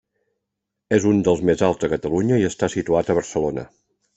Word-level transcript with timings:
És 0.97 1.05
un 1.09 1.19
dels 1.27 1.43
més 1.49 1.61
alts 1.67 1.83
de 1.83 1.91
Catalunya 1.93 2.41
i 2.45 2.49
està 2.51 2.73
situat 2.77 3.13
a 3.15 3.19
Barcelona. 3.23 3.71